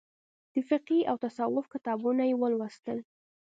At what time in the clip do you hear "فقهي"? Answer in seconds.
0.69-0.99